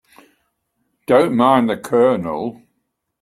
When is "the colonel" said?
1.69-2.63